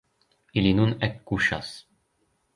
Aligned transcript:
Ili 0.61 0.71
nun 0.79 0.95
ekkuŝas. 1.09 1.71